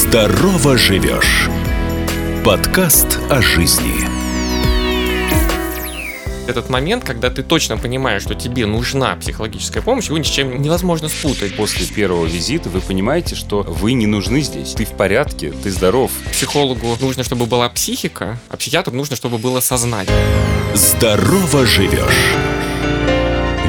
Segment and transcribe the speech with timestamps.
[0.00, 1.48] Здорово живешь.
[2.44, 4.06] Подкаст о жизни.
[6.48, 10.62] Этот момент, когда ты точно понимаешь, что тебе нужна психологическая помощь, его ни с чем
[10.62, 11.56] невозможно спутать.
[11.56, 14.72] После первого визита вы понимаете, что вы не нужны здесь.
[14.74, 16.12] Ты в порядке, ты здоров.
[16.30, 20.14] Психологу нужно, чтобы была психика, а психиатру нужно, чтобы было сознание.
[20.74, 22.36] Здорово живешь.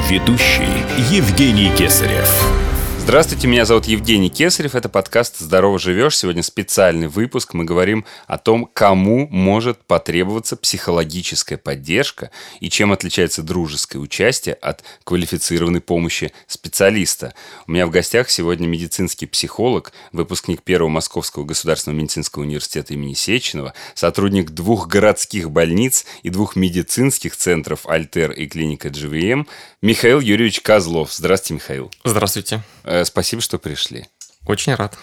[0.08, 2.69] Ведущий Евгений Кесарев.
[3.10, 6.16] Здравствуйте, меня зовут Евгений Кесарев, это подкаст «Здорово живешь».
[6.16, 7.54] Сегодня специальный выпуск.
[7.54, 14.84] Мы говорим о том, кому может потребоваться психологическая поддержка и чем отличается дружеское участие от
[15.02, 17.34] квалифицированной помощи специалиста.
[17.66, 23.74] У меня в гостях сегодня медицинский психолог, выпускник Первого Московского государственного медицинского университета имени Сеченова,
[23.96, 29.48] сотрудник двух городских больниц и двух медицинских центров «Альтер» и клиника GVM
[29.82, 31.12] Михаил Юрьевич Козлов.
[31.12, 31.90] Здравствуйте, Михаил.
[32.04, 32.62] Здравствуйте.
[32.84, 34.06] Э, Спасибо, что пришли.
[34.46, 34.96] Очень рад.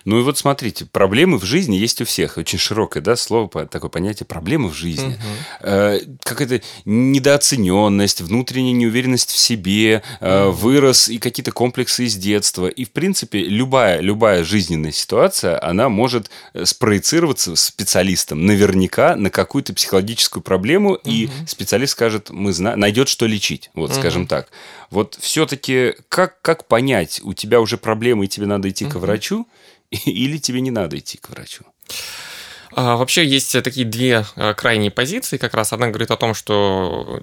[0.06, 2.38] Ну и вот смотрите, проблемы в жизни есть у всех.
[2.38, 5.18] Очень широкое, да, слово, такое понятие проблемы в жизни.
[5.62, 12.68] Э, какая-то недооцененность, внутренняя неуверенность в себе, э, вырос и какие-то комплексы из детства.
[12.68, 19.74] И, в принципе, любая, любая жизненная ситуация, она может э, спроецироваться специалистом наверняка на какую-то
[19.74, 24.50] психологическую проблему, и специалист скажет, мы зна- найдет, что лечить, вот скажем так.
[24.96, 29.46] Вот все-таки как, как понять, у тебя уже проблемы, и тебе надо идти к врачу,
[29.92, 31.66] или тебе не надо идти к врачу?
[32.72, 35.36] А, Вообще есть такие две а, крайние позиции.
[35.36, 37.22] Как раз одна говорит о том, что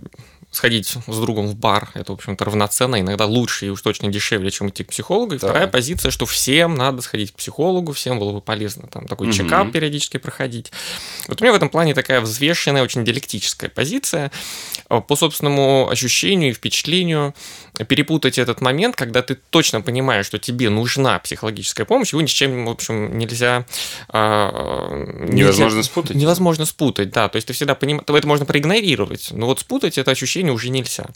[0.53, 4.51] сходить с другом в бар это, в общем-то, равноценно, иногда лучше и уж точно дешевле,
[4.51, 5.35] чем идти к психологу.
[5.35, 5.49] И Так.
[5.51, 9.37] вторая позиция, что всем надо сходить к психологу, всем было бы полезно там такой Мгм.
[9.37, 10.71] чекап периодически проходить.
[11.27, 14.31] Вот у меня в этом плане такая взвешенная, очень диалектическая позиция.
[14.89, 17.35] А, По собственному ощущению и впечатлению
[17.89, 22.31] перепутать этот момент, когда ты точно понимаешь, что тебе нужна психологическая помощь, его ни с
[22.31, 23.65] чем, в общем, нельзя...
[24.09, 24.91] а,
[25.29, 26.17] Невозможно нельзя- спутать?
[26.17, 27.29] Невозможно спутать, да.
[27.29, 28.05] То есть ты всегда понимаешь...
[28.07, 31.07] Это можно проигнорировать, но вот спутать это ощущение уже нельзя.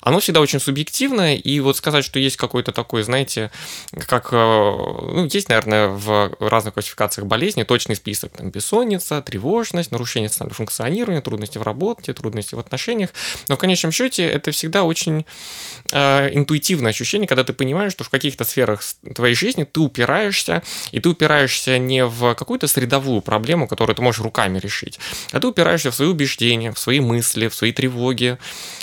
[0.00, 3.50] Оно всегда очень субъективное, и вот сказать, что есть какой-то такой, знаете,
[4.08, 4.28] как...
[4.32, 8.32] э, Ну, есть, наверное, в разных классификациях болезней точный список.
[8.36, 13.10] Там бессонница, тревожность, нарушение социального функционирования, трудности в работе, трудности в отношениях.
[13.48, 15.24] Но в конечном счете это всегда очень
[15.92, 18.82] э, интуитивное ощущение, когда ты понимаешь, что в каких-то сферах
[19.14, 24.20] твоей жизни ты упираешься, и ты упираешься не в какую-то средовую проблему, которую ты можешь
[24.20, 24.98] руками решить,
[25.32, 28.38] а ты упираешься в свои убеждения, в свои мысли, в свои тревоги,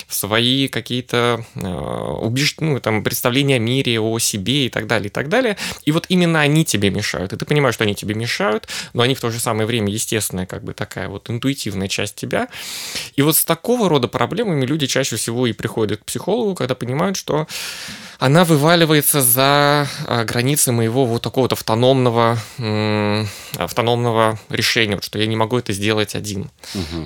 [0.07, 5.12] свои какие-то э, убеж- ну, там, представления о мире, о себе и так далее, и
[5.12, 5.57] так далее.
[5.86, 7.33] И вот именно они тебе мешают.
[7.33, 10.45] И ты понимаешь, что они тебе мешают, но они в то же самое время естественная,
[10.45, 12.48] как бы такая вот интуитивная часть тебя.
[13.15, 17.18] И вот с такого рода проблемами люди чаще всего и приходят к психологу, когда понимают,
[17.18, 17.48] что
[18.19, 23.27] она вываливается за а, границы моего вот такого-то автономного, м,
[23.57, 26.51] автономного решения, вот, что я не могу это сделать один.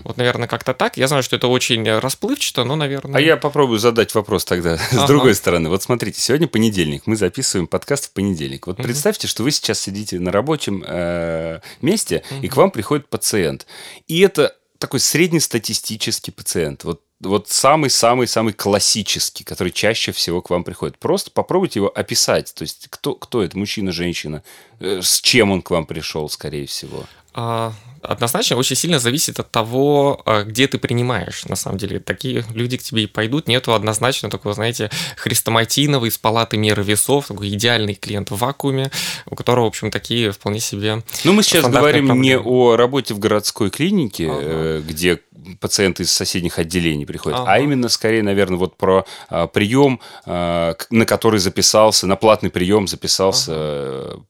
[0.03, 0.97] Вот, наверное, как-то так.
[0.97, 3.15] Я знаю, что это очень расплывчато, но, наверное...
[3.19, 5.07] А я попробую задать вопрос тогда с Ага.
[5.07, 5.69] другой стороны.
[5.69, 8.65] Вот смотрите, сегодня понедельник, мы записываем подкаст в понедельник.
[8.65, 13.67] Вот представьте, что вы сейчас сидите на рабочем э, месте, и к вам приходит пациент.
[14.07, 16.83] И это такой среднестатистический пациент.
[16.83, 20.97] Вот вот самый-самый-самый классический, который чаще всего к вам приходит.
[20.97, 22.53] Просто попробуйте его описать.
[22.53, 24.43] То есть, кто, кто это, мужчина, женщина,
[24.79, 27.05] э, с чем он к вам пришел, скорее всего.
[27.35, 27.73] А,
[28.03, 31.45] однозначно очень сильно зависит от того, а, где ты принимаешь.
[31.45, 33.47] На самом деле, такие люди к тебе и пойдут.
[33.47, 38.91] Нету однозначно такого, знаете, хрестоматийного из палаты меры весов, такой идеальный клиент в вакууме,
[39.25, 41.01] у которого, в общем, такие вполне себе.
[41.23, 42.21] Ну, мы сейчас говорим проблемы.
[42.21, 44.39] не о работе в городской клинике, ага.
[44.43, 45.19] Э, где
[45.59, 47.53] пациенты из соседних отделений приходят, ага.
[47.53, 52.87] а именно скорее, наверное, вот про а, прием, а, на который записался, на платный прием
[52.87, 54.23] записался ага.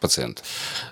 [0.00, 0.42] пациент.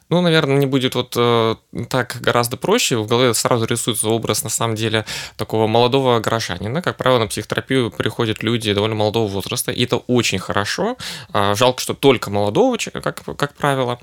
[0.08, 1.56] Ну, наверное, не будет вот э,
[1.88, 2.96] так гораздо проще.
[2.96, 5.04] В голове сразу рисуется образ, на самом деле,
[5.36, 6.82] такого молодого горожанина.
[6.82, 10.96] Как правило, на психотерапию приходят люди довольно молодого возраста, и это очень хорошо.
[11.32, 13.98] А, жалко, что только молодого как, как правило.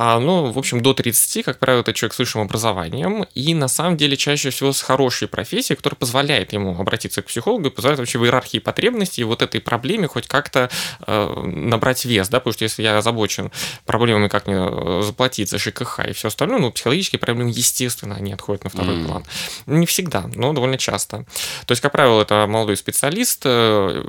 [0.00, 3.66] А, ну, в общем, до 30, как правило, это человек с высшим образованием, и на
[3.66, 7.98] самом деле чаще всего с хорошей профессией, которая позволяет ему обратиться к психологу и позволяет
[7.98, 10.70] вообще в иерархии потребностей вот этой проблеме хоть как-то
[11.04, 13.50] э, набрать вес, да, потому что если я озабочен
[13.86, 18.32] проблемами, как мне э, заплатить за ЖКХ и все остальное, ну, психологические проблемы, естественно, они
[18.32, 19.06] отходят на второй mm.
[19.06, 19.24] план.
[19.66, 21.26] Не всегда, но довольно часто.
[21.66, 24.04] То есть, как правило, это молодой специалист, э,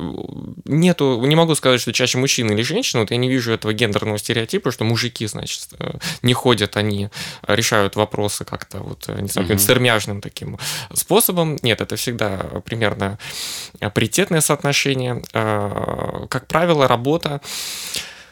[0.65, 4.19] нету, не могу сказать, что чаще мужчина или женщина, вот я не вижу этого гендерного
[4.19, 5.78] стереотипа, что мужики, значит,
[6.21, 7.09] не ходят они,
[7.47, 9.57] решают вопросы как-то вот, э, не знаю, угу.
[9.57, 10.57] сермяжным таким
[10.93, 11.57] способом.
[11.61, 13.17] Нет, это всегда примерно
[13.93, 15.21] паритетное соотношение.
[15.33, 17.41] Э, как правило, работа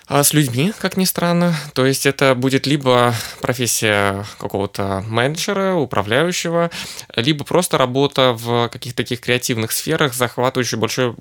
[0.08, 1.54] а с людьми, как ни странно.
[1.74, 6.72] То есть это будет либо профессия какого-то менеджера, управляющего,
[7.16, 11.16] либо просто работа в каких-то таких креативных сферах, захватывающая большое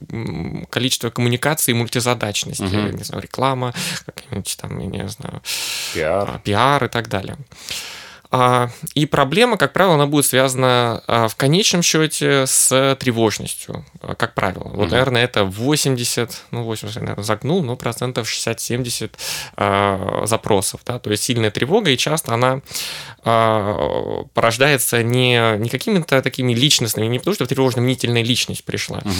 [0.70, 2.62] количество коммуникаций и мультизадачности.
[2.62, 2.96] Угу.
[2.96, 3.74] Не знаю, реклама,
[4.06, 5.42] какие-нибудь там, я не знаю,
[5.92, 7.36] пиар, а, пиар и так далее.
[8.38, 14.14] А, и проблема, как правило, она будет связана а, в конечном счете с тревожностью, а,
[14.14, 14.64] как правило.
[14.64, 14.90] Вот, угу.
[14.90, 20.80] наверное, это 80, ну, 80, наверное, загнул, но процентов 60-70 запросов.
[20.84, 20.98] Да?
[20.98, 22.60] То есть сильная тревога, и часто она
[24.34, 29.10] порождается не, не какими-то такими личностными, не потому что тревожно-мнительная личность пришла, угу.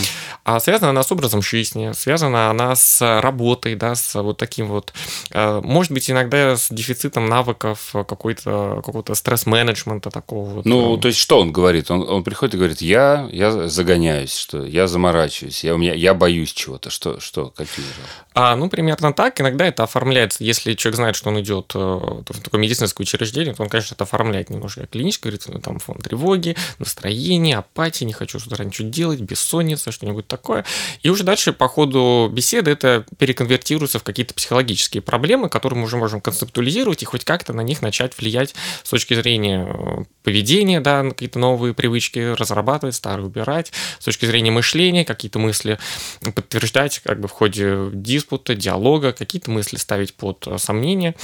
[0.45, 4.93] а связана она с образом жизни, связана она с работой, да, с вот таким вот,
[5.35, 10.63] может быть, иногда с дефицитом навыков какой-то какого-то стресс-менеджмента такого.
[10.65, 11.91] Ну, то есть, что он говорит?
[11.91, 16.15] Он, он приходит и говорит, я, я загоняюсь, что я заморачиваюсь, я, у меня, я
[16.15, 16.91] боюсь чего-то.
[16.91, 17.93] Что, что, какие же?
[18.35, 19.41] А, ну, примерно так.
[19.41, 23.63] Иногда это оформляется, если человек знает, что он идет э, в такое медицинское учреждение, то
[23.63, 28.39] он, конечно, это оформляет немножко клинически, говорит, ну, там фон тревоги, настроение, апатия, не хочу
[28.39, 30.65] с утра ничего делать, бессонница, что-нибудь такое.
[31.03, 35.97] И уже дальше по ходу беседы это переконвертируется в какие-то психологические проблемы, которые мы уже
[35.97, 38.55] можем концептуализировать и хоть как-то на них начать влиять
[38.87, 44.53] с точки зрения э, поведения, да, какие-то новые привычки разрабатывать, старые убирать, с точки зрения
[44.53, 45.81] мышления, какие-то мысли
[46.21, 51.17] подтверждать как бы в ходе диспута, диалога, какие-то мысли ставить под э, сомнение.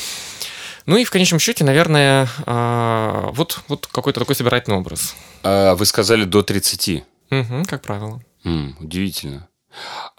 [0.87, 5.15] Ну и в конечном счете, наверное, э, вот, вот какой-то такой собирательный образ.
[5.45, 7.05] А вы сказали до 30.
[7.31, 8.21] Угу, как правило.
[8.45, 9.49] М, удивительно.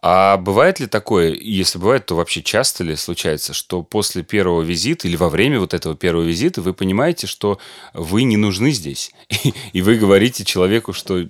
[0.05, 5.07] А бывает ли такое, если бывает, то вообще часто ли случается, что после первого визита
[5.07, 7.57] или во время вот этого первого визита вы понимаете, что
[7.93, 9.13] вы не нужны здесь,
[9.71, 11.25] и вы говорите человеку, что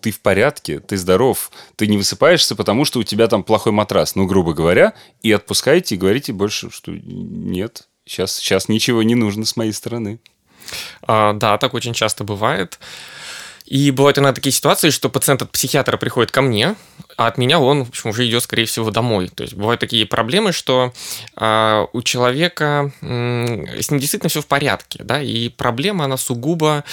[0.00, 4.14] ты в порядке, ты здоров, ты не высыпаешься, потому что у тебя там плохой матрас,
[4.14, 9.44] ну, грубо говоря, и отпускаете и говорите больше, что нет, сейчас, сейчас ничего не нужно
[9.44, 10.20] с моей стороны.
[11.02, 12.78] А, да, так очень часто бывает.
[13.72, 16.74] И бывают иногда такие ситуации, что пациент от психиатра приходит ко мне,
[17.16, 19.28] а от меня он, в общем, уже идет, скорее всего, домой.
[19.28, 20.92] То есть бывают такие проблемы, что
[21.36, 26.84] э, у человека э, с ним действительно все в порядке, да, и проблема, она сугубо,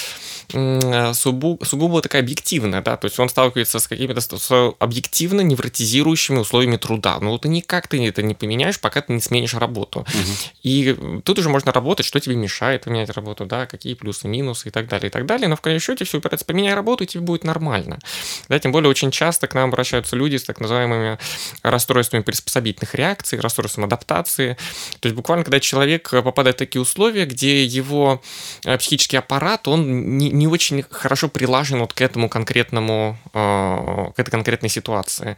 [0.53, 6.37] э, сугубо, сугубо такая объективная, да, то есть он сталкивается с какими-то с объективно невротизирующими
[6.37, 7.19] условиями труда.
[7.19, 9.99] Ну, ты никак ты это не поменяешь, пока ты не сменишь работу.
[9.99, 10.33] Угу.
[10.63, 14.71] И тут уже можно работать, что тебе мешает поменять работу, да, какие плюсы, минусы и
[14.71, 15.49] так далее, и так далее.
[15.49, 16.68] Но в конечном счете все упирается, поменяй
[17.03, 17.99] и тебе будет нормально.
[18.47, 21.17] Да, тем более очень часто к нам обращаются люди с так называемыми
[21.63, 24.57] расстройствами приспособительных реакций, расстройством адаптации.
[24.99, 28.21] То есть буквально, когда человек попадает в такие условия, где его
[28.65, 34.19] э, психический аппарат, он не, не очень хорошо прилажен вот к этому конкретному, э, к
[34.19, 35.37] этой конкретной ситуации.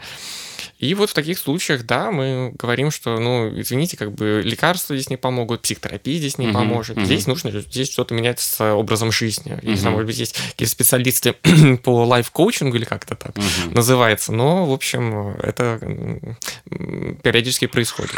[0.79, 5.09] И вот в таких случаях, да, мы говорим, что, ну, извините, как бы лекарства здесь
[5.09, 6.97] не помогут, психотерапия здесь не uh-huh, поможет.
[6.97, 7.05] Uh-huh.
[7.05, 9.57] Здесь нужно здесь что-то менять с образом жизни.
[9.61, 11.33] Не знаю, может быть, здесь какие-то специалисты
[11.83, 13.75] по лайф-коучингу или как-то так uh-huh.
[13.75, 14.31] называется.
[14.31, 15.79] Но, в общем, это
[17.23, 18.15] периодически происходит.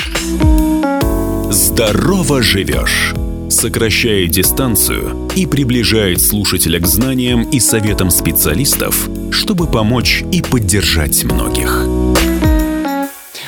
[1.52, 3.14] Здорово живешь
[3.54, 11.86] сокращает дистанцию и приближает слушателя к знаниям и советам специалистов, чтобы помочь и поддержать многих.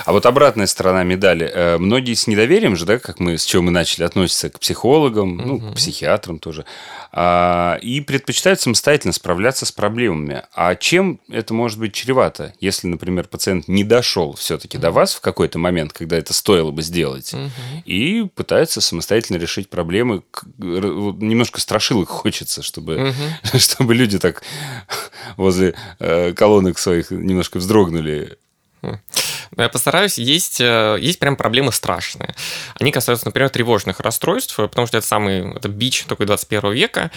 [0.05, 1.49] А вот обратная сторона медали.
[1.51, 5.37] Э, многие с недоверием же, да, как мы, с чего мы начали, относятся к психологам,
[5.37, 6.63] ну, к психиатрам тоже,
[7.11, 10.43] а, и предпочитают самостоятельно справляться с проблемами.
[10.53, 15.21] А чем это может быть чревато, если, например, пациент не дошел все-таки до вас в
[15.21, 17.33] какой-то момент, когда это стоило бы сделать,
[17.85, 20.21] и пытается самостоятельно решить проблемы,
[20.59, 23.13] немножко страшилок хочется, чтобы,
[23.57, 24.43] чтобы люди так
[25.37, 28.37] возле э, колонок своих немножко вздрогнули
[29.57, 30.17] я постараюсь.
[30.17, 32.35] Есть, э, есть прям проблемы страшные.
[32.79, 37.11] Они касаются, например, тревожных расстройств, потому что это самый это бич такой 21 века.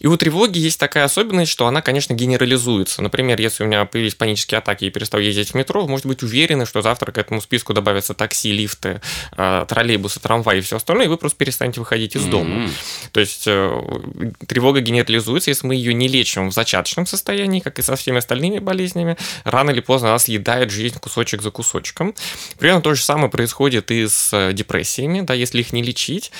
[0.00, 3.02] И у тревоги есть такая особенность, что она, конечно, генерализуется.
[3.02, 6.22] Например, если у меня появились панические атаки и перестал ездить в метро, вы можете быть
[6.22, 9.00] уверены, что завтра к этому списку добавятся такси, лифты,
[9.36, 12.50] э, троллейбусы, трамваи и все остальное, и вы просто перестанете выходить из дома.
[12.50, 12.70] Mm-hmm.
[13.12, 17.82] То есть э, тревога генерализуется, если мы ее не лечим в зачаточном состоянии, как и
[17.82, 22.14] со всеми остальными болезнями, рано или поздно нас съедает жизнь кусочек за кусочком.
[22.58, 26.30] Примерно то же самое происходит и с э, депрессиями, да, если их не лечить.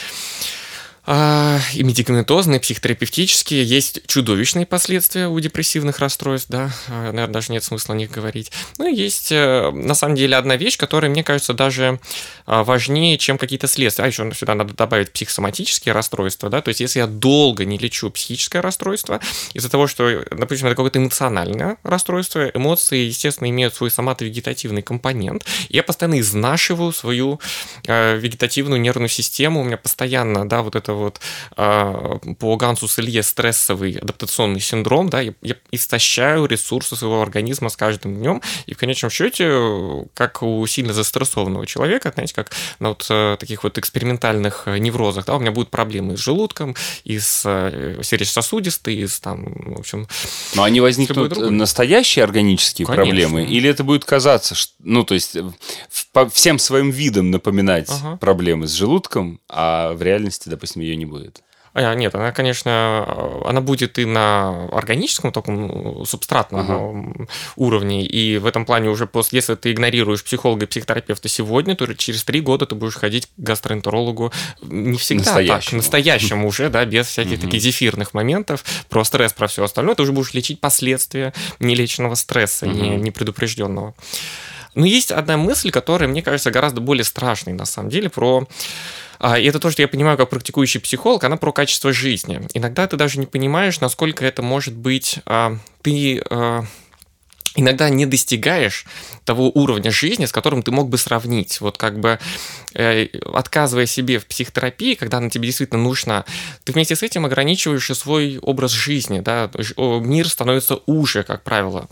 [1.07, 3.65] А, и медикаментозные, психотерапевтические.
[3.65, 8.53] Есть чудовищные последствия у депрессивных расстройств, да, а, наверное, даже нет смысла о них говорить.
[8.79, 11.99] Ну есть, э, на самом деле, одна вещь, которая, мне кажется, даже
[12.45, 14.05] а, важнее, чем какие-то следствия.
[14.05, 18.11] А еще сюда надо добавить психосоматические расстройства, да, то есть если я долго не лечу
[18.11, 19.21] психическое расстройство,
[19.55, 25.83] из-за того, что, допустим, это какое-то эмоциональное расстройство, эмоции, естественно, имеют свой соматовегетативный компонент, я
[25.83, 27.41] постоянно изнашиваю свою
[27.87, 31.21] вегетативную нервную систему, у меня постоянно, да, вот это вот
[31.57, 37.77] а, по Гансу Селье стрессовый адаптационный синдром, да, я, я истощаю ресурсы своего организма с
[37.77, 43.07] каждым днем, и в конечном счете, как у сильно застрессованного человека, знаете, как на вот
[43.09, 47.43] э, таких вот экспериментальных э, неврозах, да, у меня будут проблемы с желудком, и с
[47.45, 50.07] э, сердечно-сосудистой, и с там, в общем...
[50.55, 53.05] Но они возникнут настоящие органические Конечно.
[53.05, 55.37] проблемы, или это будет казаться, что, ну, то есть
[56.13, 58.17] по всем своим видам напоминать ага.
[58.17, 61.43] проблемы с желудком, а в реальности, допустим, ее не будет.
[61.73, 67.29] А, нет, она, конечно, она будет и на органическом таком ну, субстратном ага.
[67.55, 71.93] уровне, и в этом плане уже после, если ты игнорируешь психолога и психотерапевта сегодня, то
[71.95, 74.33] через три года ты будешь ходить к гастроэнтерологу
[74.63, 77.43] не всегда так, к настоящему уже, да, без всяких угу.
[77.43, 82.67] таких зефирных моментов, про стресс, про все остальное, ты уже будешь лечить последствия нелеченного стресса,
[82.67, 82.75] угу.
[82.75, 83.95] не, непредупрежденного.
[84.75, 88.47] Но есть одна мысль, которая, мне кажется, гораздо более страшной, на самом деле, про
[89.39, 92.41] и это то, что я понимаю как практикующий психолог, она про качество жизни.
[92.55, 95.19] Иногда ты даже не понимаешь, насколько это может быть...
[95.27, 96.65] А, ты а,
[97.57, 98.87] иногда не достигаешь
[99.25, 101.61] того уровня жизни, с которым ты мог бы сравнить.
[101.61, 102.19] Вот как бы
[102.75, 106.25] э, отказывая себе в психотерапии, когда она тебе действительно нужна,
[106.65, 111.89] ты вместе с этим ограничиваешь и свой образ жизни, да, мир становится уже, как правило.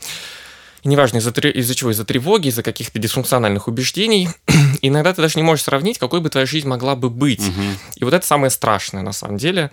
[0.85, 4.29] Неважно из-за, из чего, из-за тревоги, из-за каких-то дисфункциональных убеждений,
[4.83, 7.41] иногда ты даже не можешь сравнить, какой бы твоя жизнь могла бы быть.
[7.41, 7.63] Угу.
[7.97, 9.71] И вот это самое страшное на самом деле.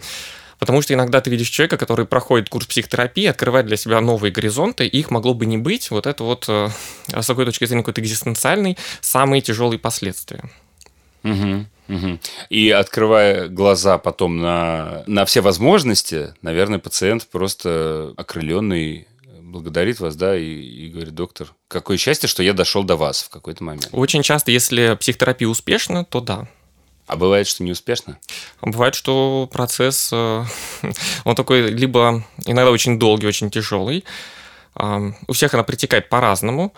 [0.57, 4.87] Потому что иногда ты видишь человека, который проходит курс психотерапии, открывает для себя новые горизонты,
[4.87, 5.91] и их могло бы не быть.
[5.91, 6.69] Вот это вот, э,
[7.07, 10.43] с такой точки зрения, какой-то экзистенциальный, самые тяжелые последствия.
[11.23, 12.19] Угу, угу.
[12.49, 19.07] И открывая глаза потом на, на все возможности, наверное, пациент просто окрыленный
[19.55, 23.29] благодарит вас, да, и, и говорит, доктор, какое счастье, что я дошел до вас в
[23.29, 23.87] какой-то момент.
[23.93, 26.47] Очень часто, если психотерапия успешна, то да.
[27.07, 28.17] А бывает, что не успешно?
[28.61, 30.43] Бывает, что процесс, э,
[31.23, 34.03] он такой либо иногда очень долгий, очень тяжелый.
[35.27, 36.73] У всех она притекает по-разному.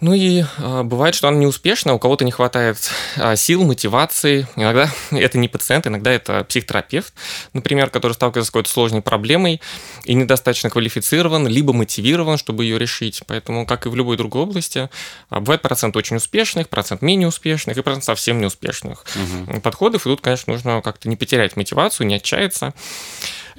[0.00, 2.78] Ну и э, бывает, что она неуспешна, у кого-то не хватает
[3.16, 4.46] э, сил, мотивации.
[4.54, 7.12] Иногда это не пациент, иногда это психотерапевт,
[7.52, 9.60] например, который сталкивается с какой-то сложной проблемой
[10.04, 13.22] и недостаточно квалифицирован, либо мотивирован, чтобы ее решить.
[13.26, 14.88] Поэтому, как и в любой другой области,
[15.30, 19.60] э, бывает процент очень успешных, процент менее успешных и процент совсем неуспешных угу.
[19.60, 20.06] подходов.
[20.06, 22.72] И тут, конечно, нужно как-то не потерять мотивацию, не отчаяться.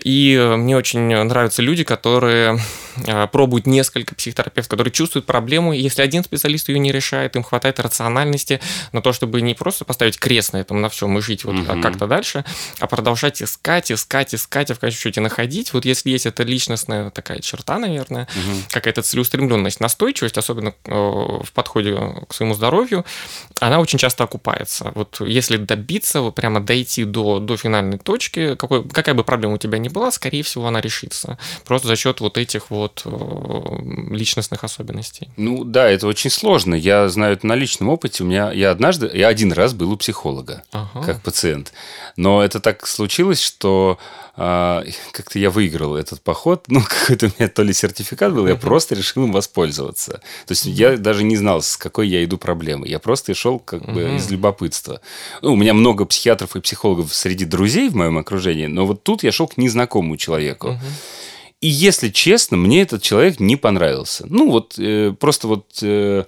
[0.03, 2.59] И э, мне очень нравятся люди, которые
[3.05, 5.73] э, пробуют несколько психотерапевтов, которые чувствуют проблему.
[5.73, 8.59] И если один специалист ее не решает, им хватает рациональности
[8.91, 11.81] на то, чтобы не просто поставить крест на этом, на всем и жить вот угу.
[11.81, 12.45] как-то дальше,
[12.79, 15.73] а продолжать искать, искать, искать, а в конечном счете находить.
[15.73, 18.57] Вот если есть эта личностная такая черта, наверное, угу.
[18.69, 23.05] какая-то целеустремленность, настойчивость, особенно э, в подходе к своему здоровью,
[23.59, 24.91] она очень часто окупается.
[24.95, 29.57] Вот если добиться, вот прямо дойти до, до финальной точки, какой, какая бы проблема у
[29.57, 31.37] тебя ни ни была, скорее всего, она решится.
[31.65, 35.29] Просто за счет вот этих вот э, личностных особенностей.
[35.37, 36.75] Ну да, это очень сложно.
[36.75, 38.23] Я знаю это на личном опыте.
[38.23, 41.03] У меня я однажды, я один раз был у психолога ага.
[41.05, 41.73] как пациент.
[42.15, 43.97] Но это так случилось, что
[44.41, 46.65] а, как-то я выиграл этот поход.
[46.69, 50.21] Ну, какой-то у меня то ли сертификат был, я просто решил им воспользоваться.
[50.45, 52.87] То есть я даже не знал, с какой я иду проблемы.
[52.87, 55.01] Я просто шел как бы из любопытства.
[55.41, 59.23] Ну, у меня много психиатров и психологов среди друзей в моем окружении, но вот тут
[59.23, 60.79] я шел к незнакомому человеку.
[61.61, 64.25] И если честно, мне этот человек не понравился.
[64.29, 65.65] Ну, вот э, просто вот...
[65.81, 66.23] Э,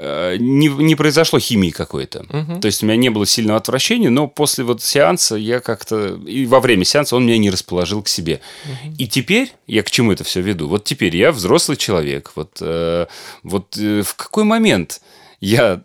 [0.00, 2.20] Э, не, не произошло химии какой-то.
[2.20, 2.60] Угу.
[2.60, 6.20] То есть у меня не было сильного отвращения, но после вот сеанса я как-то...
[6.26, 8.40] И во время сеанса он меня не расположил к себе.
[8.64, 8.94] Угу.
[8.98, 10.68] И теперь, я к чему это все веду?
[10.68, 12.32] Вот теперь я взрослый человек.
[12.36, 13.06] Вот, э,
[13.42, 15.00] вот э, в какой момент
[15.40, 15.82] я...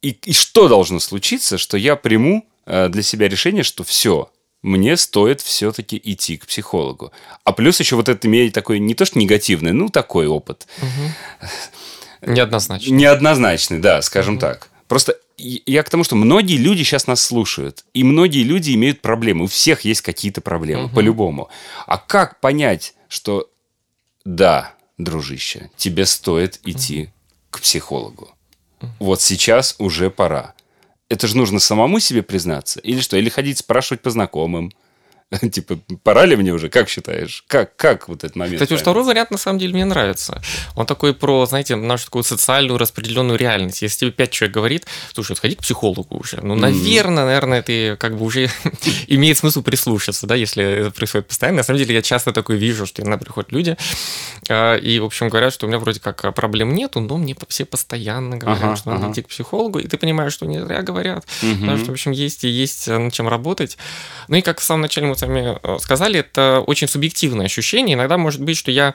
[0.00, 4.30] И, и что должно случиться, что я приму э, для себя решение, что все,
[4.66, 7.12] мне стоит все-таки идти к психологу.
[7.44, 10.66] А плюс еще вот это имеет такой не то что негативный, ну такой опыт.
[10.82, 12.32] Угу.
[12.32, 12.92] Неоднозначный.
[12.92, 14.40] Неоднозначный, да, скажем угу.
[14.40, 14.68] так.
[14.88, 19.44] Просто я к тому, что многие люди сейчас нас слушают, и многие люди имеют проблемы.
[19.44, 20.96] У всех есть какие-то проблемы, угу.
[20.96, 21.48] по-любому.
[21.86, 23.48] А как понять, что
[24.24, 27.10] да, дружище, тебе стоит идти угу.
[27.50, 28.30] к психологу?
[28.98, 30.54] Вот сейчас уже пора.
[31.08, 32.80] Это же нужно самому себе признаться?
[32.80, 33.16] Или что?
[33.16, 34.72] Или ходить спрашивать по знакомым?
[35.52, 36.68] Типа, пора ли мне уже?
[36.68, 37.44] Как считаешь?
[37.48, 38.62] Как, как вот этот момент?
[38.62, 40.40] Кстати, второй вариант, на самом деле, мне нравится.
[40.76, 43.82] Он такой про, знаете, нашу такую социальную распределенную реальность.
[43.82, 46.40] Если тебе пять человек говорит, слушай, вот сходи к психологу уже.
[46.42, 47.26] Ну, наверное, mm.
[47.26, 48.48] наверное, ты как бы уже
[49.08, 51.58] имеет смысл прислушаться, да, если это происходит постоянно.
[51.58, 53.76] На самом деле, я часто такое вижу, что иногда приходят люди
[54.48, 57.64] а, и, в общем, говорят, что у меня вроде как проблем нету, но мне все
[57.64, 59.12] постоянно говорят, ага, что надо ага.
[59.12, 61.66] идти к психологу, и ты понимаешь, что не зря говорят, угу.
[61.66, 63.76] да, что, в общем, есть и есть над чем работать.
[64.28, 67.94] Ну и как в самом начале мы с вами э, сказали, это очень субъективное ощущение.
[67.94, 68.94] Иногда может быть, что я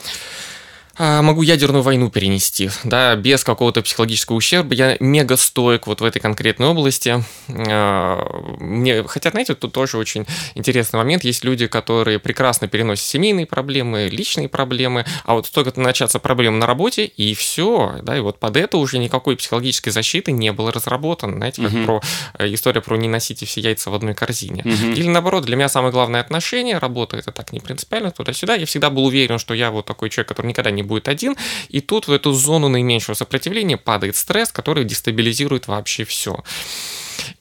[0.98, 4.74] могу ядерную войну перенести, да, без какого-то психологического ущерба.
[4.74, 7.24] Я мега стоек вот в этой конкретной области.
[7.48, 11.24] А, мне, хотя, знаете, тут тоже очень интересный момент.
[11.24, 16.66] Есть люди, которые прекрасно переносят семейные проблемы, личные проблемы, а вот только начаться проблемы на
[16.66, 21.38] работе, и все, да, и вот под это уже никакой психологической защиты не было разработано.
[21.38, 21.84] Знаете, как угу.
[21.86, 22.02] про
[22.38, 24.64] э, история про не носите все яйца в одной корзине.
[24.64, 24.92] Угу.
[24.94, 28.56] Или наоборот, для меня самое главное отношение, работа это так не принципиально, туда-сюда.
[28.56, 31.36] Я всегда был уверен, что я вот такой человек, который никогда не не будет один,
[31.70, 36.44] и тут в эту зону наименьшего сопротивления падает стресс, который дестабилизирует вообще все.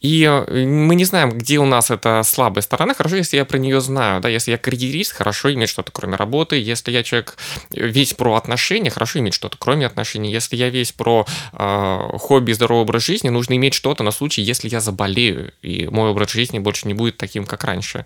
[0.01, 2.95] И э, мы не знаем, где у нас эта слабая сторона.
[2.95, 4.21] Хорошо, если я про нее знаю.
[4.21, 6.61] Да, если я карьерист, хорошо иметь что-то кроме работы.
[6.61, 7.37] Если я человек
[7.73, 10.31] э, весь про отношения, хорошо иметь что-то кроме отношений.
[10.31, 14.69] Если я весь про э, хобби, здоровый образ жизни, нужно иметь что-то на случай, если
[14.69, 18.05] я заболею, и мой образ жизни больше не будет таким, как раньше.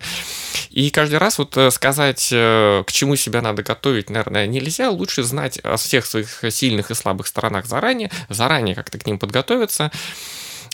[0.69, 4.89] И каждый раз вот э, сказать, к чему себя надо готовить, наверное, нельзя.
[4.89, 9.91] Лучше знать о всех своих сильных и слабых сторонах заранее, заранее как-то к ним подготовиться.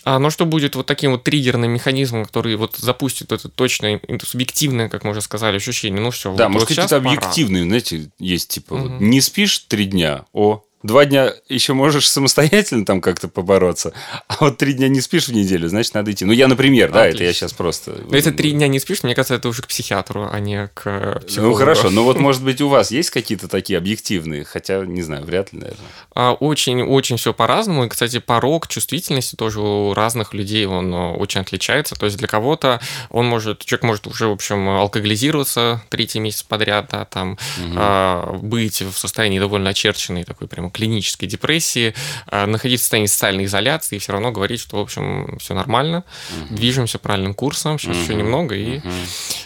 [0.03, 4.25] А, но что будет вот таким вот триггерным механизмом, который вот запустит это точное, это
[4.25, 6.01] субъективное, как мы уже сказали, ощущение?
[6.01, 6.33] Ну все.
[6.35, 8.83] Да, вот, может вот быть, это объективные, знаете, есть типа, угу.
[8.83, 13.93] вот, не спишь три дня, о, Два дня еще можешь самостоятельно там как-то побороться,
[14.27, 16.25] а вот три дня не спишь в неделю, значит, надо идти.
[16.25, 17.01] Ну, я, например, Отлично.
[17.01, 17.95] да, это я сейчас просто...
[18.09, 21.21] Но если три дня не спишь, мне кажется, это уже к психиатру, а не к
[21.27, 21.51] психологу.
[21.51, 25.23] Ну, хорошо, но вот, может быть, у вас есть какие-то такие объективные, хотя, не знаю,
[25.25, 26.31] вряд ли, наверное.
[26.39, 31.41] Очень-очень а, все по-разному, и, кстати, порог чувствительности тоже у разных людей, он э, очень
[31.41, 36.43] отличается, то есть для кого-то он может, человек может уже, в общем, алкоголизироваться третий месяц
[36.43, 38.37] подряд, да, там, угу.
[38.39, 41.93] быть в состоянии довольно очерченной такой прям клинической депрессии,
[42.27, 46.03] а, находиться в состоянии социальной изоляции и все равно говорить, что, в общем, все нормально,
[46.29, 46.55] угу.
[46.55, 48.03] движемся правильным курсом, сейчас угу.
[48.03, 48.55] еще немного.
[48.55, 48.89] И угу.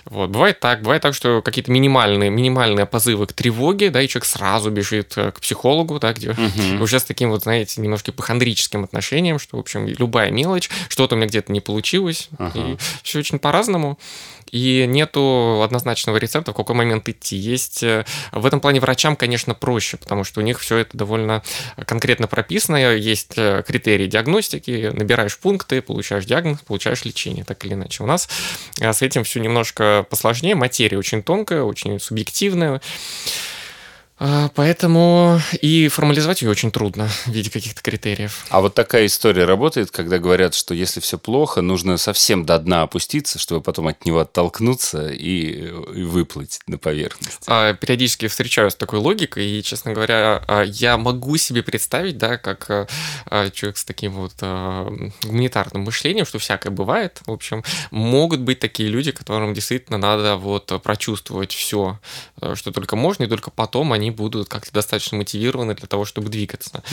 [0.05, 4.25] вот, бывает так, бывает так, что какие-то минимальные, минимальные позывы к тревоге, да, и человек
[4.25, 6.83] сразу бежит э, к психологу, да, где угу.
[6.83, 11.17] уже с таким вот, знаете, немножко похондрическим отношением, что, в общем, любая мелочь, что-то у
[11.17, 12.51] меня где-то не получилось, угу.
[12.55, 13.97] и все очень по-разному
[14.55, 17.35] и нету однозначного рецепта, в какой момент идти.
[17.35, 21.43] Есть э, в этом плане врачам, конечно, проще, потому что у них все это довольно
[21.85, 28.01] конкретно прописано, есть э, критерии диагностики, набираешь пункты, получаешь диагноз, получаешь лечение, так или иначе.
[28.01, 28.29] У нас
[28.79, 32.79] э, с этим все немножко посложнее, материя очень тонкая, очень субъективная.
[34.17, 38.45] А, Поэтому и формализовать ее очень трудно в виде каких-то критериев.
[38.49, 42.83] А вот такая история работает, когда говорят, что если все плохо, нужно совсем до дна
[42.83, 47.43] опуститься, чтобы потом от него оттолкнуться и, и выплыть на поверхность.
[47.47, 52.37] А, Периодически встречаюсь с такой логикой, и, честно говоря, а, я могу себе представить, да,
[52.37, 52.87] как а,
[53.25, 54.35] а, человек с таким вот
[55.23, 57.21] гуманитарным мышлением, что всякое бывает.
[57.25, 61.99] В общем, могут быть такие люди, которым действительно надо вот прочувствовать все,
[62.53, 66.83] что только можно, и только потом они будут как-то достаточно мотивированы для того, чтобы двигаться.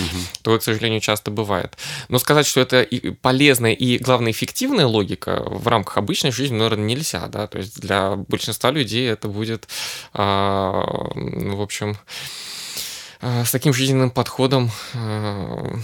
[0.43, 1.77] Такое, к сожалению, часто бывает.
[2.09, 6.85] Но сказать, что это и полезная и, главное, эффективная логика в рамках обычной жизни, наверное,
[6.85, 9.69] нельзя, да, то есть для большинства людей это будет,
[10.13, 11.97] а, ну, в общем,
[13.21, 15.77] а, с таким жизненным подходом, а,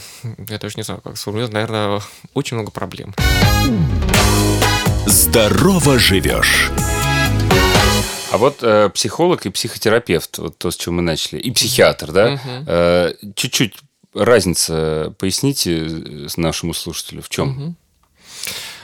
[0.49, 2.03] я даже не знаю, как сформулировать, наверное,
[2.35, 3.15] очень много проблем.
[5.07, 6.71] Здорово живешь.
[8.31, 12.41] А вот э, психолог и психотерапевт, вот то, с чего мы начали, и психиатр, да?
[12.67, 13.75] Э, чуть-чуть
[14.15, 17.77] разница, поясните э, нашему слушателю, в чем?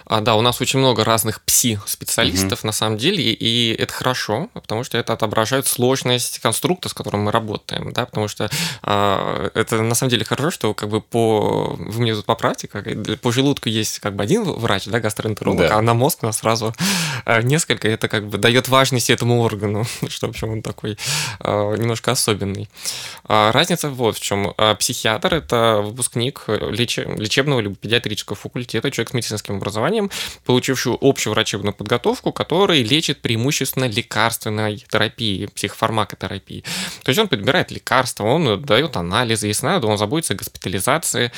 [0.07, 4.85] А, да, у нас очень много разных пси-специалистов на самом деле, и, это хорошо, потому
[4.85, 8.51] что это отображает сложность конструкта, с которым мы работаем, да, потому что
[8.83, 11.75] а, это на самом деле хорошо, что как бы по...
[11.79, 12.87] Вы мне тут поправьте, как,
[13.21, 15.77] по желудку есть как бы один врач, да, гастроэнтеролог, Да.
[15.79, 16.75] а на мозг у нас сразу
[17.25, 20.99] а, несколько, это как бы дает важность этому органу, что, в общем, он такой
[21.41, 22.69] а, немножко особенный.
[23.25, 24.53] А, Разница вот в чем.
[24.59, 29.94] А, Психиатр– это выпускник лече- лечебного либо педиатрического факультета, человек с медицинским образованием,
[30.45, 36.65] получивший общую врачебную подготовку, который лечит преимущественно лекарственной терапией, психофармакотерапией.
[37.03, 41.33] То есть он подбирает лекарства, он дает анализы, если надо, он заботится о госпитализации.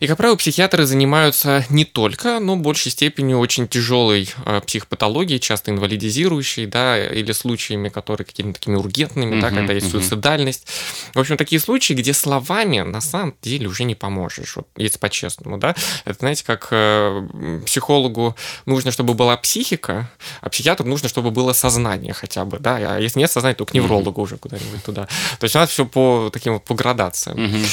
[0.00, 5.38] И, как правило, психиатры занимаются не только, но в большей степени очень тяжелой э, психопатологией,
[5.38, 10.00] часто инвалидизирующей, да, или случаями, которые какими-то такими ургентными, да, Мгм, когда есть мгм.
[10.00, 10.66] суицидальность.
[11.14, 15.58] В общем, такие случаи, где словами на самом деле уже не поможешь, вот, если по-честному,
[15.58, 15.74] да.
[16.04, 20.10] Это, знаете, как э, психологу нужно, чтобы была психика,
[20.42, 23.72] а психиатру нужно, чтобы было сознание хотя бы, да, а если нет сознания, то к
[23.72, 25.06] неврологу уже куда-нибудь туда.
[25.38, 27.42] То есть у нас все по таким вот по градациям.
[27.42, 27.64] Мгм.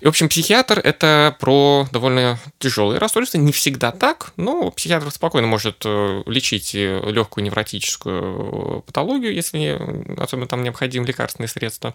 [0.00, 3.38] И, в общем, психиатр– это про довольно тяжелые расстройства.
[3.38, 9.78] Не всегда так, но психиатр спокойно может э, лечить легкую невротическую патологию, если
[10.20, 11.94] особенно там необходимы лекарственные средства.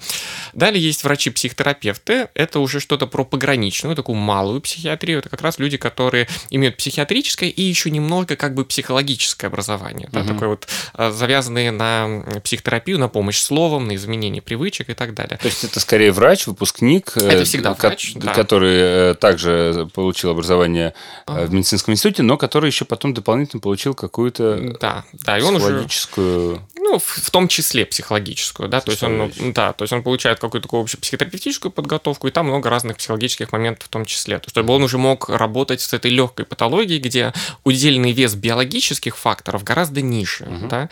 [0.53, 2.29] Далее есть врачи-психотерапевты.
[2.33, 5.19] Это уже что-то про пограничную, такую малую психиатрию.
[5.19, 10.09] Это как раз люди, которые имеют психиатрическое и еще немного как бы психологическое образование.
[10.11, 10.33] Да, Мгм.
[10.33, 15.37] такое вот э, завязанные на психотерапию, на помощь словом, на изменение привычек и так далее.
[15.37, 18.33] То есть это скорее врач, выпускник, э, Это всегда ко- врач, да.
[18.33, 20.93] который э, также получил образование
[21.27, 25.55] э, в медицинском институте, но который еще потом дополнительно получил какую-то Да, да, и он
[25.55, 26.67] уже психологическую...
[26.77, 30.39] Ну, в, в том числе психологическую, да, то есть он, да, то есть он получает
[30.39, 34.73] какую-то такую общую психотерапевтическую подготовку, и там много разных психологических моментов в том числе, чтобы
[34.73, 37.32] он уже мог работать с этой легкой патологией, где
[37.63, 40.89] удельный вес биологических факторов гораздо ниже, да.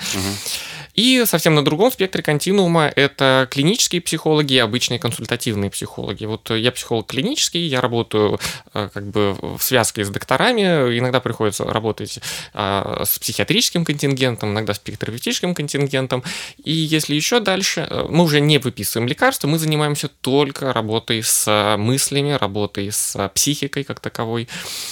[0.94, 6.26] И совсем на другом спектре континуума это клинические психологи и обычные консультативные психологи.
[6.26, 8.40] Вот я психолог клинический, я работаю
[8.74, 12.20] э, как бы в связке с докторами, иногда приходится работать
[12.54, 16.24] а, с психиатрическим контингентом, иногда с психотерапевтическим контингентом.
[16.64, 21.76] И если еще дальше, э, мы уже не выписываем лекарства, мы занимаемся только работой с
[21.78, 24.48] мыслями, работой с психикой как таковой.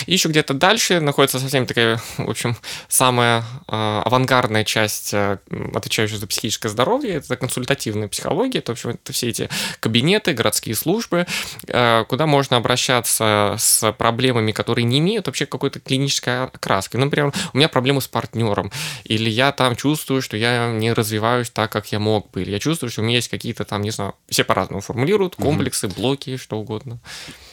[0.06, 2.56] И еще где-то дальше находится совсем такая, в общем,
[2.88, 5.14] самая э, авангардная часть,
[5.90, 9.50] м, отвечающая за психическое здоровье, это консультативная психология, это, в общем, это все эти
[9.80, 11.26] кабинеты, городские службы,
[11.68, 16.98] э, куда можно обращаться с проблемами, которые не имеют вообще какой-то клинической окраски.
[16.98, 18.72] Например, у меня проблемы с партнером,
[19.04, 22.60] или я там чувствую, что я не развиваюсь так, как я мог бы, или я
[22.60, 26.58] чувствую, что у меня есть какие-то там, не знаю, все по-разному формулируют, комплексы, блоки, что
[26.58, 27.00] угодно.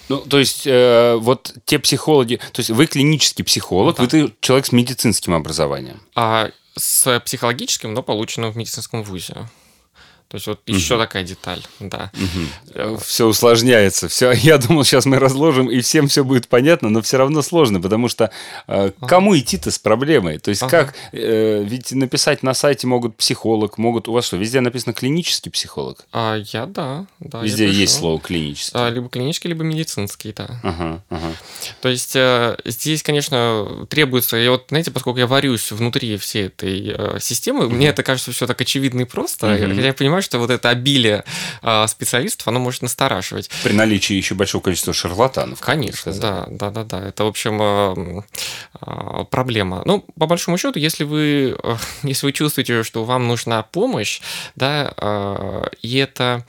[0.08, 2.36] Ну, то есть, э, вот те психологи...
[2.52, 4.02] То есть, вы клинический психолог, Да.
[4.04, 6.00] вы человек с медицинским образованием.
[6.14, 9.48] А с психологическим, но полученным в медицинском вузе.
[10.28, 12.10] То есть вот еще такая деталь, да.
[12.74, 14.08] Э, Все усложняется.
[14.08, 17.80] Все, я думал, сейчас мы разложим, и всем все будет понятно, но все равно сложно,
[17.80, 18.30] потому что
[18.66, 20.38] э, кому идти-то с проблемой?
[20.38, 20.86] То есть, Ага.
[20.86, 20.94] как...
[21.12, 24.08] э, ведь написать на сайте могут психолог, могут...
[24.08, 26.04] У вас что, везде написано клинический психолог?
[26.12, 27.06] А я, да.
[27.20, 27.98] да я везде есть пришел.
[28.00, 28.72] слово клинический.
[28.80, 30.60] А, Либо клинический, либо медицинский, да.
[30.64, 31.32] Ага, ага.
[31.80, 36.94] То есть э, здесь, конечно, требуется, и вот, знаете, поскольку я варюсь внутри всей этой
[36.96, 39.74] э, системы, мне это кажется все так очевидно и просто, Мгм.
[39.76, 41.24] хотя я понимаю, что вот это обилие
[41.62, 43.48] а, специалистов, оно может настораживать.
[43.62, 45.60] При наличии еще большого количества шарлатанов.
[45.60, 47.08] Конечно, да, да, да, да.
[47.08, 48.24] Это, в общем, а,
[48.80, 49.82] а, проблема.
[49.84, 51.56] Ну, по большому счету, если вы,
[52.02, 54.20] если вы чувствуете, что вам нужна помощь,
[54.56, 56.44] да, и это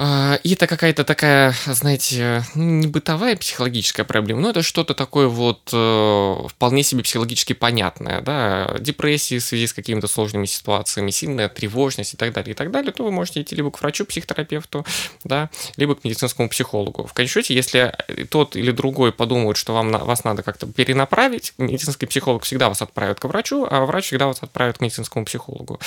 [0.00, 6.36] и это какая-то такая, знаете, не бытовая психологическая проблема, но это что-то такое вот э,
[6.48, 12.16] вполне себе психологически понятное, да, депрессии в связи с какими-то сложными ситуациями, сильная тревожность и
[12.16, 14.86] так далее, и так далее, то вы можете идти либо к врачу, психотерапевту,
[15.24, 17.06] да, либо к медицинскому психологу.
[17.06, 17.94] В конечном счете, если
[18.30, 23.20] тот или другой подумают, что вам, вас надо как-то перенаправить, медицинский психолог всегда вас отправит
[23.20, 25.78] к врачу, а врач всегда вас отправит к медицинскому психологу.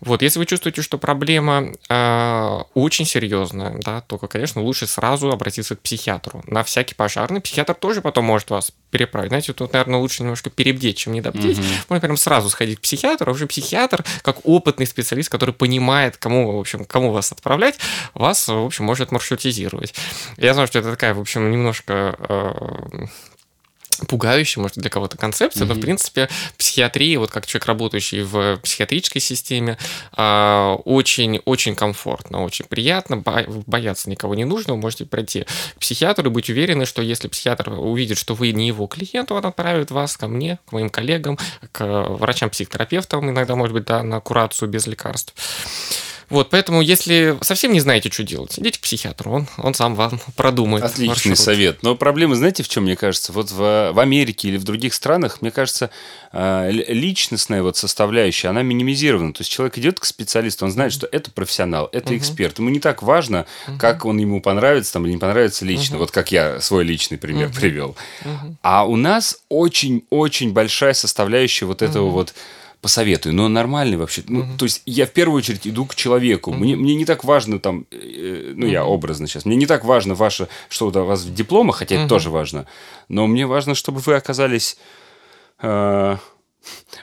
[0.00, 5.74] Вот, если вы чувствуете, что проблема э, очень серьезная, да, только, конечно, лучше сразу обратиться
[5.74, 6.42] к психиатру.
[6.46, 9.30] На всякий пожарный психиатр тоже потом может вас переправить.
[9.30, 11.58] Знаете, тут, наверное, лучше немножко перебдеть, чем недобдеть.
[11.58, 11.66] Угу.
[11.88, 16.56] Можно прям сразу сходить к психиатру, а уже психиатр, как опытный специалист, который понимает, кому,
[16.56, 17.78] в общем, кому вас отправлять,
[18.14, 19.94] вас, в общем, может маршрутизировать.
[20.36, 23.06] Я знаю, что это такая, в общем, немножко э,
[24.06, 25.68] пугающая, может, для кого-то концепция, mm-hmm.
[25.68, 29.78] но, в принципе, психиатрия, вот как человек, работающий в психиатрической системе,
[30.16, 33.22] очень-очень комфортно, очень приятно,
[33.66, 37.70] бояться никого не нужно, вы можете пройти к психиатру и быть уверены, что если психиатр
[37.70, 41.38] увидит, что вы не его клиент, он отправит вас ко мне, к моим коллегам,
[41.72, 45.34] к врачам-психотерапевтам, иногда, может быть, да, на курацию без лекарств.
[46.30, 50.20] Вот, поэтому, если совсем не знаете, что делать, идите к психиатру, он, он сам вам
[50.36, 50.84] продумает.
[50.84, 51.38] Отличный маршрут.
[51.38, 51.82] совет.
[51.82, 53.32] Но проблема, знаете, в чем, мне кажется?
[53.32, 55.90] Вот в, в Америке или в других странах, мне кажется,
[56.32, 59.32] а, личностная вот составляющая, она минимизирована.
[59.32, 62.58] То есть человек идет к специалисту, он знает, что это профессионал, это uh эксперт.
[62.58, 65.96] Ему не так важно, uh как он ему понравится там, или не понравится лично.
[65.96, 67.96] uh Вот как я свой личный пример uh привел.
[68.24, 72.34] uh А у нас очень-очень большая составляющая вот этого вот
[72.80, 74.22] посоветую, но нормальный вообще.
[74.28, 74.48] Ну, угу.
[74.58, 76.50] то есть я в первую очередь иду к человеку.
[76.50, 76.58] Угу.
[76.58, 78.72] Мне, мне не так важно там, э, ну, угу.
[78.72, 82.02] я образно сейчас, мне не так важно ваше, что у вас в дипломах, хотя угу.
[82.02, 82.66] это тоже важно,
[83.08, 84.78] но мне важно, чтобы вы оказались...
[85.60, 86.16] Э,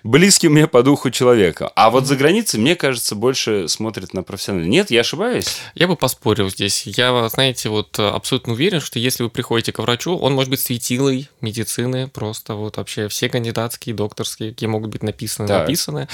[0.03, 1.71] близким мне по духу человека.
[1.75, 4.67] А вот за границей, мне кажется, больше смотрят на профессионально.
[4.67, 5.57] Нет, я ошибаюсь?
[5.73, 6.83] Я бы поспорил здесь.
[6.85, 11.29] Я, знаете, вот абсолютно уверен, что если вы приходите к врачу, он может быть светилой
[11.41, 15.61] медицины, просто вот вообще все кандидатские, докторские, какие могут быть написаны, так.
[15.61, 16.07] написаны.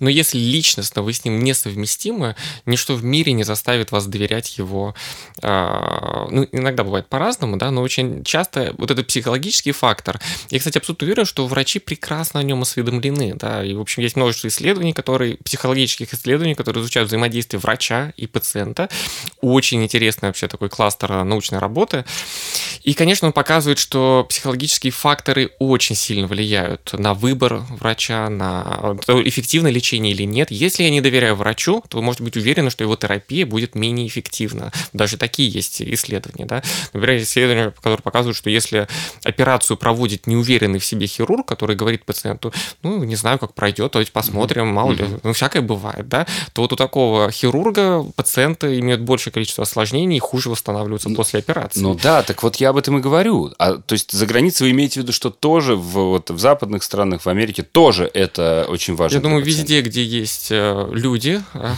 [0.00, 4.94] Но если личностно вы с ним несовместимы, ничто в мире не заставит вас доверять его.
[5.42, 10.20] А, ну, иногда бывает по-разному, да, но очень часто вот этот психологический фактор.
[10.50, 14.02] Я, кстати, абсолютно уверен, что врачи прекрасно о нем осведомлены осведомлены, да, и, в общем,
[14.02, 18.88] есть множество исследований, которые, психологических исследований, которые изучают взаимодействие врача и пациента.
[19.40, 22.04] Очень интересный вообще такой кластер научной работы.
[22.82, 29.70] И, конечно, он показывает, что психологические факторы очень сильно влияют на выбор врача, на эффективное
[29.70, 30.50] лечение или нет.
[30.50, 34.06] Если я не доверяю врачу, то вы можете быть уверены, что его терапия будет менее
[34.06, 34.72] эффективна.
[34.92, 36.46] Даже такие есть исследования.
[36.46, 36.62] Да?
[36.92, 38.88] Например, исследования, которые показывают, что если
[39.24, 44.00] операцию проводит неуверенный в себе хирург, который говорит пациенту, ну, не знаю, как пройдет, то
[44.00, 49.00] есть посмотрим, мало ли, ну, всякое бывает, да, то вот у такого хирурга пациенты имеют
[49.00, 51.80] большее количество осложнений и хуже восстанавливаются ну, после операции.
[51.80, 53.52] Ну да, так вот я об этом и говорю.
[53.58, 56.82] А, то есть за границей вы имеете в виду, что тоже в, вот, в западных
[56.82, 59.16] странах, в Америке тоже это очень важно?
[59.16, 61.74] Я думаю, везде, где есть э, люди, э,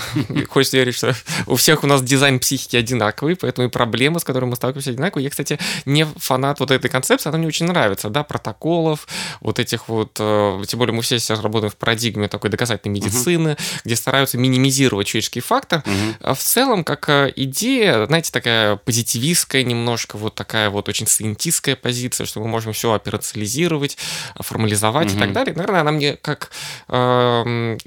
[0.48, 1.14] хочется верить, что
[1.46, 5.24] у всех у нас дизайн психики одинаковый, поэтому и проблемы, с которыми мы сталкиваемся, одинаковые.
[5.24, 9.06] Я, кстати, не фанат вот этой концепции, она мне очень нравится, да, протоколов,
[9.40, 13.48] вот этих вот, э, тем более мы все сейчас работаем в парадигме такой доказательной медицины,
[13.48, 13.80] uh-huh.
[13.84, 15.82] где стараются минимизировать человеческий фактор.
[15.84, 16.34] Uh-huh.
[16.34, 22.26] В целом, как э, идея, знаете, такая позитивистская немножко, вот такая вот очень сcientистская позиция,
[22.26, 23.96] что мы можем все операционализировать,
[24.36, 25.16] формализовать uh-huh.
[25.16, 25.54] и так далее.
[25.54, 26.50] Наверное, она мне как
[26.88, 27.78] э,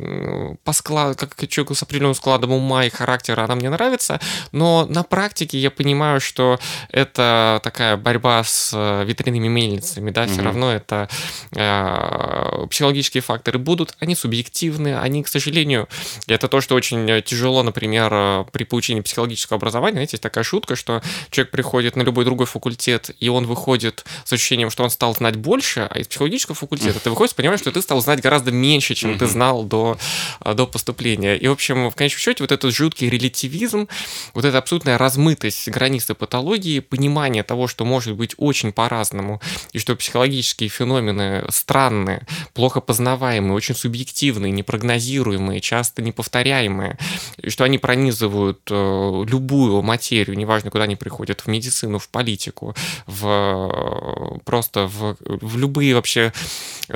[0.63, 4.19] по складу, как человеку с определенным складом ума и характера, она мне нравится,
[4.51, 10.33] но на практике я понимаю, что это такая борьба с э, ветряными мельницами, да, uh-huh.
[10.33, 11.07] все равно это
[11.55, 15.87] э, психологически психологические факторы будут, они субъективны, они, к сожалению,
[16.27, 20.43] это то, что очень э, тяжело, например, э, при получении психологического образования, знаете, есть такая
[20.43, 24.89] шутка, что человек приходит на любой другой факультет, и он выходит с ощущением, что он
[24.89, 28.51] стал знать больше, а из психологического факультета ты выходишь, понимаешь, что ты стал знать гораздо
[28.51, 29.97] меньше, чем ты знал до,
[30.43, 31.35] э, до поступления.
[31.35, 33.87] И, в общем, в конечном счете, вот этот жуткий релятивизм,
[34.33, 39.41] вот эта абсолютная размытость границы патологии, понимание того, что может быть очень по-разному,
[39.73, 46.97] и что психологические феномены странные, плохо познаваемые, очень субъективные, непрогнозируемые, часто неповторяемые,
[47.37, 52.70] и что они пронизывают э, любую материю, неважно, куда они приходят, в медицину, в политику,
[53.05, 56.33] в просто в, в любые вообще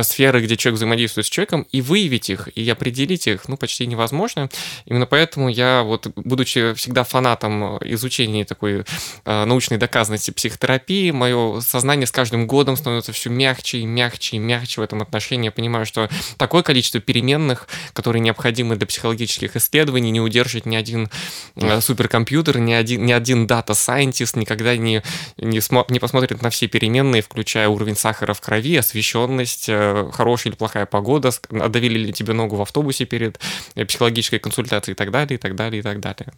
[0.02, 4.50] сферы, где человек взаимодействует с человеком, и выявить их, и определить их, ну, почти невозможно.
[4.86, 8.84] Именно поэтому я вот, будучи всегда фанатом изучения такой
[9.26, 14.40] э, научной доказанности психотерапии, мое сознание с каждым годом становится все мягче и мягче и
[14.40, 15.46] мягче в этом отношении.
[15.46, 21.10] Я понимаю, что такое количество переменных, которые необходимы для психологических исследований, не удержит ни один
[21.56, 25.04] э, суперкомпьютер, ни один, ни один data scientist никогда не,
[25.38, 30.52] не, смо, не посмотрит на все переменные, включая уровень сахара в крови, освещенность, э, хорошая
[30.52, 33.40] или плохая погода, отдавили ли тебе ногу в автобусе перед
[33.76, 36.34] э, психологической консультацией и так далее, и так далее, и так далее.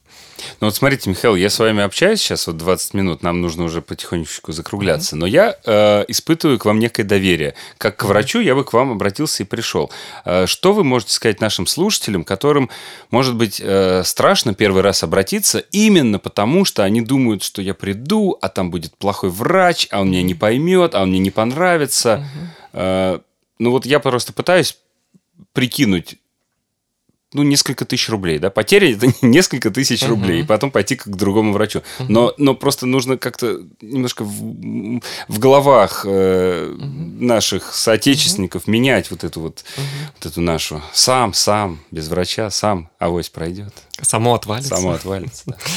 [0.59, 3.81] Ну вот смотрите, Михаил, я с вами общаюсь сейчас вот 20 минут, нам нужно уже
[3.81, 5.19] потихонечку закругляться, mm-hmm.
[5.19, 7.53] но я э, испытываю к вам некое доверие.
[7.77, 9.91] Как к врачу я бы к вам обратился и пришел.
[10.25, 12.69] Э, что вы можете сказать нашим слушателям, которым,
[13.11, 13.61] может быть,
[14.03, 18.95] страшно первый раз обратиться именно потому, что они думают, что я приду, а там будет
[19.07, 22.27] плохой врач, а он меня не поймет, а он мне не понравится.
[22.73, 23.21] Mm-hmm.
[23.57, 24.77] Ну вот я просто пытаюсь
[25.53, 26.17] прикинуть,
[27.33, 30.09] ну, несколько тысяч рублей, да, потеря это несколько тысяч uh-huh.
[30.09, 31.79] рублей, и потом пойти к другому врачу.
[31.79, 32.05] Uh-huh.
[32.07, 37.21] Но, но просто нужно как-то немножко в, в головах э, uh-huh.
[37.21, 38.71] наших соотечественников uh-huh.
[38.71, 39.81] менять вот эту вот, uh-huh.
[40.15, 43.73] вот эту нашу сам, сам, без врача, сам, авось пройдет.
[44.01, 44.75] Само отвалится.
[44.75, 45.57] Само отвалится.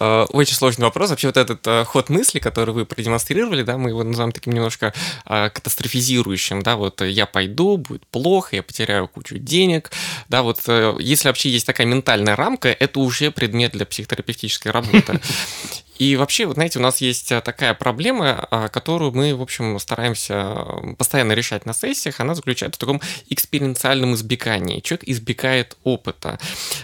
[0.00, 1.10] Э, очень сложный вопрос.
[1.10, 4.92] Вообще вот этот э, ход мысли, который вы продемонстрировали, да, мы его называем таким немножко
[5.26, 9.92] э, катастрофизирующим, да, вот я пойду, будет плохо, я потеряю кучу денег,
[10.28, 10.60] да, вот
[11.04, 15.20] если вообще есть такая ментальная рамка, это уже предмет для психотерапевтической работы.
[15.98, 19.78] И вообще, вот знаете, у нас есть э, такая проблема, а, которую мы, в общем,
[19.78, 20.56] стараемся
[20.98, 22.20] постоянно решать на сессиях.
[22.20, 24.80] Она заключается в таком экспериментальном избегании.
[24.80, 26.38] Человек избегает опыта.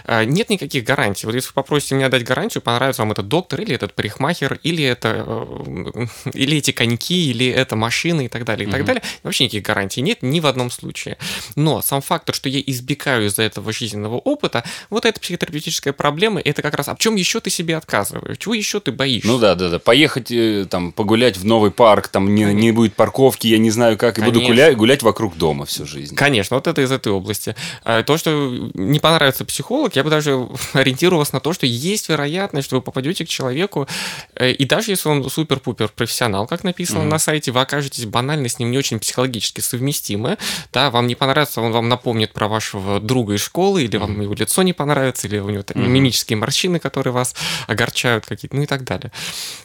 [0.05, 1.25] А, нет никаких гарантий.
[1.25, 4.83] Вот если вы попросите меня дать гарантию, понравится вам этот доктор, или этот парикмахер, или
[4.83, 9.03] это, э, или эти коньки, или эта машина и так далее, и так далее.
[9.23, 11.17] Вообще никаких гарантий нет ни в одном случае.
[11.55, 16.61] Но сам фактор, что я избегаю из-за этого жизненного опыта, вот эта психотерапевтическая проблема, это
[16.61, 18.37] как раз, а в чем еще ты себе отказываешь?
[18.37, 19.27] Чего еще ты боишься.
[19.27, 19.79] Ну да, да, да.
[19.79, 23.97] Поехать э, там погулять в новый парк, там не, не будет парковки, я не знаю
[23.97, 24.39] как, и Конечно.
[24.39, 26.15] буду гулять, гулять вокруг дома всю жизнь.
[26.15, 27.55] Конечно, вот это из этой области.
[27.83, 28.29] А то, что
[28.75, 33.25] не понравится психолог, я бы даже ориентировался на то, что есть вероятность, что вы попадете
[33.25, 33.87] к человеку,
[34.35, 37.09] э, и даже если он супер-пупер профессионал, как написано mm-hmm.
[37.09, 40.37] на сайте, вы окажетесь банально с ним не очень психологически совместимы,
[40.71, 43.99] да, вам не понравится, он вам напомнит про вашего друга из школы, или mm-hmm.
[43.99, 45.87] вам его лицо не понравится, или у него mm-hmm.
[45.87, 47.33] мимические морщины, которые вас
[47.67, 49.11] огорчают какие-то, ну и так далее далее.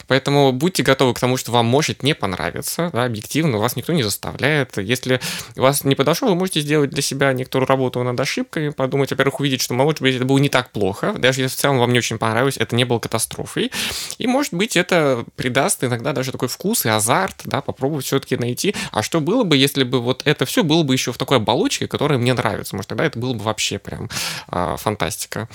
[0.07, 4.03] Поэтому будьте готовы к тому, что вам может не понравиться, да, объективно, вас никто не
[4.03, 4.77] заставляет.
[4.77, 5.19] Если
[5.55, 9.61] вас не подошел, вы можете сделать для себя некоторую работу над ошибками, подумать, во-первых, увидеть,
[9.61, 12.17] что, может быть, это было не так плохо, даже если в целом вам не очень
[12.17, 13.71] понравилось, это не было катастрофой.
[14.17, 18.75] И, может быть, это придаст иногда даже такой вкус и азарт, да, попробовать все-таки найти,
[18.91, 21.87] а что было бы, если бы вот это все было бы еще в такой оболочке,
[21.87, 24.09] которая мне нравится, может, тогда это было бы вообще прям
[24.47, 25.49] а, фантастика.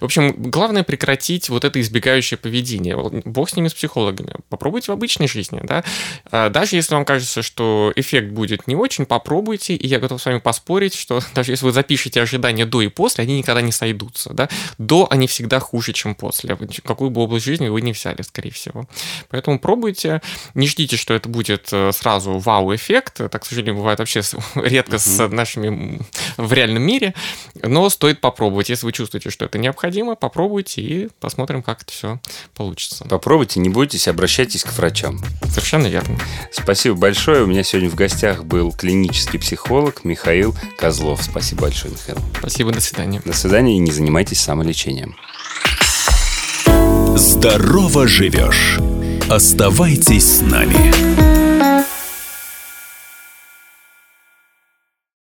[0.00, 4.34] В общем, главное прекратить вот это избегающее поведение бог с ними, с психологами.
[4.48, 5.84] Попробуйте в обычной жизни, да.
[6.30, 10.26] А, даже если вам кажется, что эффект будет не очень, попробуйте, и я готов с
[10.26, 14.32] вами поспорить, что даже если вы запишете ожидания до и после, они никогда не сойдутся,
[14.32, 14.48] да.
[14.78, 16.56] До они всегда хуже, чем после.
[16.84, 18.86] Какую бы область жизни вы не взяли, скорее всего.
[19.28, 20.22] Поэтому пробуйте,
[20.54, 23.14] не ждите, что это будет э, сразу вау-эффект.
[23.30, 24.22] Так, к сожалению, бывает вообще
[24.54, 26.00] редко с нашими
[26.36, 27.14] в реальном мире,
[27.62, 28.68] но стоит попробовать.
[28.68, 32.20] Если вы чувствуете, что это необходимо, попробуйте и посмотрим, как это все
[32.54, 33.03] получится.
[33.08, 35.20] Попробуйте, не бойтесь, обращайтесь к врачам.
[35.48, 36.18] Совершенно верно.
[36.50, 37.44] Спасибо большое.
[37.44, 41.22] У меня сегодня в гостях был клинический психолог Михаил Козлов.
[41.22, 42.18] Спасибо большое, Михаил.
[42.38, 43.20] Спасибо, до свидания.
[43.24, 45.16] До свидания и не занимайтесь самолечением.
[47.16, 48.78] Здорово живешь.
[49.28, 51.33] Оставайтесь с нами.